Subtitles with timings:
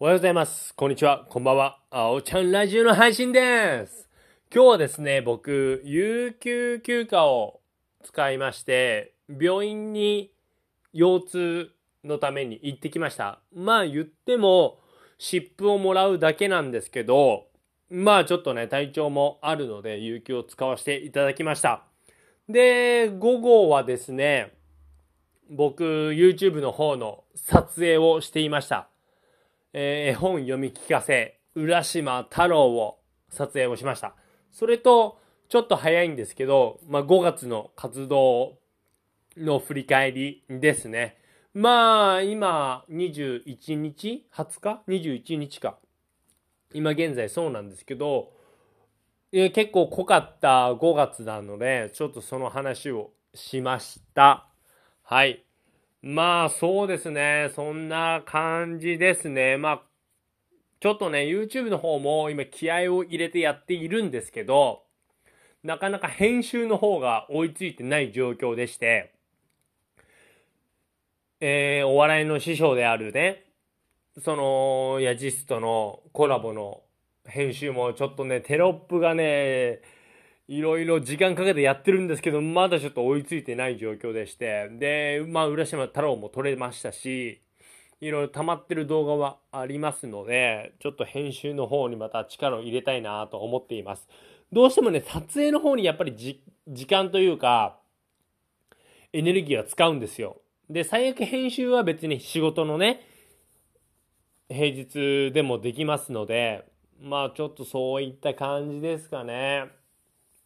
[0.00, 0.74] おはようございます。
[0.74, 1.24] こんにちは。
[1.30, 1.78] こんばんは。
[1.88, 4.08] あおちゃんラジオの配信です。
[4.52, 7.60] 今日はですね、僕、有給休暇を
[8.02, 10.32] 使いまして、病院に
[10.92, 11.70] 腰痛
[12.02, 13.38] のために行ってきました。
[13.54, 14.80] まあ言っても、
[15.16, 17.46] 湿布をもらうだけなんですけど、
[17.88, 21.84] まあちょっとね、体調もあるので、有給を使わせていただきました。
[22.48, 24.54] で、午後はですね、
[25.48, 28.88] 僕、YouTube の方の撮影をしていました。
[29.76, 34.14] えー絵本読み聞かせ、浦島太郎を撮影をしました。
[34.52, 35.18] それと、
[35.48, 38.56] ちょっと早いんですけど、まあ、5月の活動
[39.36, 41.16] の振り返りですね。
[41.54, 45.76] まあ、今、21日 ?20 日 ?21 日か。
[46.72, 48.32] 今現在そうなんですけど、
[49.32, 54.46] えー結構濃かった5月なので、ちょっとその話をしました。
[55.02, 55.44] はい。
[56.06, 57.50] まあそうですね。
[57.54, 59.56] そんな感じですね。
[59.56, 59.82] まあ、
[60.78, 64.82] ちょっとね、YouTube の方も今気合を入れてやっているんですけど、
[65.62, 69.14] なかなか編集の方が追いついてない状況でして、
[71.40, 73.46] えーお笑いの師匠であるね、
[74.22, 76.82] その、ヤジストのコラボの
[77.24, 79.80] 編集もちょっとね、テロップがね、
[80.46, 87.40] いろいろ時間かけてやってるんですけど、まだちょっと追いついてない状況でして、で、まあ、浦島太郎も撮れましたし、
[88.00, 94.06] いろいろ溜まってる動画はありますので、ちょっと編集の方にまた力を入れたいなと思っています。
[94.52, 97.78] どうしてもね、撮影の方にやっぱりじ時間というか、
[99.14, 100.42] エネルギーは使うんですよ。
[100.68, 103.00] で、最悪編集は別に仕事のね、
[104.48, 106.66] 平日でもできますので、
[107.00, 109.83] まあちょっとそういった感じですかね。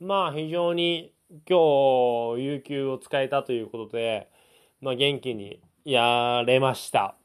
[0.00, 1.12] まあ非常に
[1.48, 4.28] 今日有給を使えたということで、
[4.80, 7.16] まあ元気にやれました。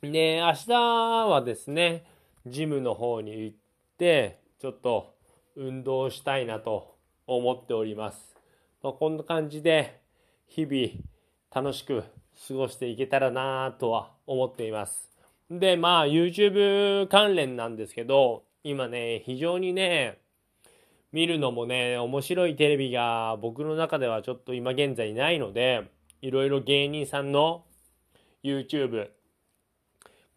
[0.00, 2.04] で、明日はですね、
[2.46, 3.56] ジムの方に行っ
[3.98, 5.14] て、ちょっと
[5.56, 6.96] 運動したいなと
[7.26, 8.36] 思っております。
[8.82, 10.00] まあ、こんな感じで
[10.46, 11.04] 日々
[11.54, 12.04] 楽しく
[12.48, 15.10] 過ごしていけたらなとは思っています。
[15.50, 20.20] で、まあ YouTube 関連なんですけど、今ね、非常にね、
[21.12, 25.90] 見るのもね、面白いテレビが僕の中ではちょっと今現在ないので、
[26.22, 27.64] いろいろ芸人さんの
[28.44, 29.08] YouTube、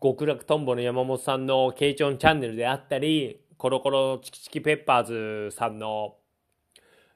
[0.01, 6.15] 極楽とんぼの山本さんのケイチョンチャンネルであったり、コロコロチキチキペッパーズさんの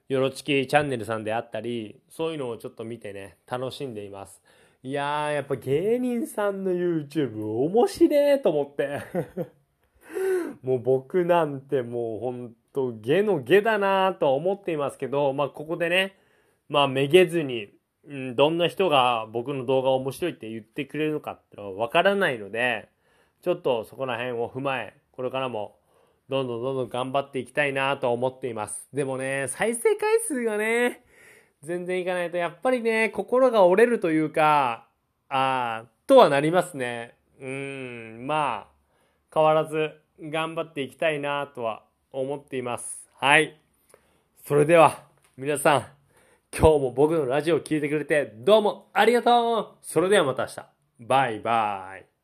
[0.08, 4.42] よろちきチャンネルさんであったり、そういうのをちょっと見てね、楽しんでいます。
[4.84, 9.02] いやー、やっぱ芸人さんの YouTube 面白いと思って。
[10.64, 16.16] もう僕なんてもうほんと下の下だなとは思っていますけど、まあここでね、
[16.70, 17.70] まあめげずに、
[18.08, 22.90] うん、どんな人が僕の動画面白いって言ってくれるのかってのはわからないので、
[23.42, 25.76] ちょっとそこら辺を踏まえ、これからも
[26.30, 28.88] どんどんどんどん頑張っていきたいなと思っています。
[28.94, 31.04] でもね、再生回数がね、
[31.64, 34.88] 全然いかないと、やっぱりね、心が折れるというか、
[35.30, 37.16] あー、とはなりますね。
[37.40, 38.68] うーん、まあ、
[39.34, 41.87] 変わらず頑張っていきたいなとは
[42.22, 43.08] 思っています。
[43.20, 43.60] はい。
[44.46, 45.04] それでは、
[45.38, 45.86] 皆さん、
[46.58, 50.66] 今日も僕のラジオを聴いてくれて、どうもありがとうそれではまた明日。
[51.00, 52.17] バイバイ。